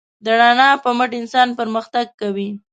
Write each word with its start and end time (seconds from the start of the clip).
د 0.25 0.27
رڼا 0.39 0.69
په 0.83 0.89
مټ 0.97 1.11
انسان 1.21 1.47
پرمختګ 1.59 2.05
کوي. 2.21 2.49